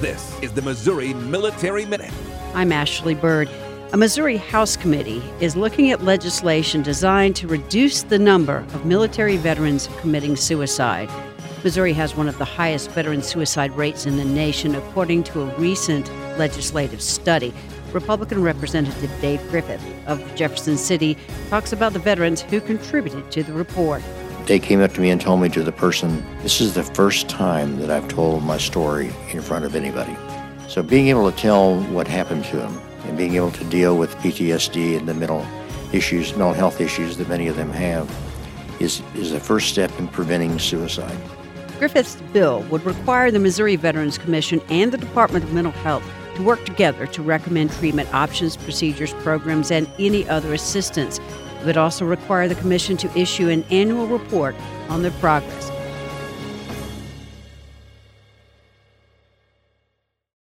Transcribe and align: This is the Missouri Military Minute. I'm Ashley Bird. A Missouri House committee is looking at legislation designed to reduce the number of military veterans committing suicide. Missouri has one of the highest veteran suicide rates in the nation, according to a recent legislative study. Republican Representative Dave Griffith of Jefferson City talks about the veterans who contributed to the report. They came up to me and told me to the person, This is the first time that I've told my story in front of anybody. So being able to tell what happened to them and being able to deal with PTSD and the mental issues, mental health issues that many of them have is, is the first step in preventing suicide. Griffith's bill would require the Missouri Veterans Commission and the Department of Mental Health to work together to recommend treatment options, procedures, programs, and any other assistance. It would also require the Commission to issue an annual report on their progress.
This 0.00 0.34
is 0.40 0.50
the 0.54 0.62
Missouri 0.62 1.12
Military 1.12 1.84
Minute. 1.84 2.10
I'm 2.54 2.72
Ashley 2.72 3.14
Bird. 3.14 3.50
A 3.92 3.98
Missouri 3.98 4.38
House 4.38 4.74
committee 4.74 5.22
is 5.42 5.56
looking 5.56 5.90
at 5.90 6.02
legislation 6.02 6.80
designed 6.80 7.36
to 7.36 7.46
reduce 7.46 8.02
the 8.04 8.18
number 8.18 8.64
of 8.72 8.86
military 8.86 9.36
veterans 9.36 9.90
committing 10.00 10.36
suicide. 10.36 11.10
Missouri 11.62 11.92
has 11.92 12.16
one 12.16 12.28
of 12.28 12.38
the 12.38 12.46
highest 12.46 12.90
veteran 12.92 13.22
suicide 13.22 13.72
rates 13.72 14.06
in 14.06 14.16
the 14.16 14.24
nation, 14.24 14.74
according 14.74 15.22
to 15.24 15.42
a 15.42 15.58
recent 15.58 16.08
legislative 16.38 17.02
study. 17.02 17.52
Republican 17.92 18.42
Representative 18.42 19.10
Dave 19.20 19.46
Griffith 19.50 19.84
of 20.06 20.34
Jefferson 20.34 20.78
City 20.78 21.14
talks 21.50 21.74
about 21.74 21.92
the 21.92 21.98
veterans 21.98 22.40
who 22.40 22.62
contributed 22.62 23.30
to 23.32 23.42
the 23.42 23.52
report. 23.52 24.02
They 24.46 24.58
came 24.58 24.80
up 24.80 24.92
to 24.94 25.00
me 25.00 25.10
and 25.10 25.20
told 25.20 25.40
me 25.40 25.48
to 25.50 25.62
the 25.62 25.72
person, 25.72 26.24
This 26.42 26.60
is 26.60 26.74
the 26.74 26.82
first 26.82 27.28
time 27.28 27.78
that 27.78 27.90
I've 27.90 28.08
told 28.08 28.42
my 28.42 28.58
story 28.58 29.12
in 29.32 29.40
front 29.42 29.64
of 29.64 29.76
anybody. 29.76 30.16
So 30.68 30.82
being 30.82 31.08
able 31.08 31.30
to 31.30 31.36
tell 31.36 31.80
what 31.84 32.08
happened 32.08 32.44
to 32.46 32.56
them 32.56 32.80
and 33.04 33.16
being 33.16 33.34
able 33.34 33.52
to 33.52 33.64
deal 33.64 33.96
with 33.96 34.14
PTSD 34.16 34.96
and 34.96 35.08
the 35.08 35.14
mental 35.14 35.46
issues, 35.92 36.30
mental 36.32 36.52
health 36.52 36.80
issues 36.80 37.16
that 37.16 37.28
many 37.28 37.48
of 37.48 37.56
them 37.56 37.70
have 37.70 38.10
is, 38.80 39.02
is 39.14 39.32
the 39.32 39.40
first 39.40 39.68
step 39.68 39.90
in 39.98 40.08
preventing 40.08 40.58
suicide. 40.58 41.16
Griffith's 41.78 42.16
bill 42.32 42.62
would 42.70 42.84
require 42.84 43.30
the 43.30 43.38
Missouri 43.38 43.76
Veterans 43.76 44.18
Commission 44.18 44.60
and 44.68 44.92
the 44.92 44.98
Department 44.98 45.44
of 45.44 45.52
Mental 45.52 45.72
Health 45.72 46.04
to 46.36 46.42
work 46.42 46.64
together 46.64 47.06
to 47.06 47.22
recommend 47.22 47.72
treatment 47.72 48.12
options, 48.14 48.56
procedures, 48.56 49.12
programs, 49.14 49.70
and 49.70 49.88
any 49.98 50.28
other 50.28 50.52
assistance. 50.52 51.18
It 51.60 51.66
would 51.66 51.76
also 51.76 52.06
require 52.06 52.48
the 52.48 52.54
Commission 52.54 52.96
to 52.98 53.18
issue 53.18 53.48
an 53.48 53.64
annual 53.70 54.06
report 54.06 54.56
on 54.88 55.02
their 55.02 55.10
progress. 55.12 55.70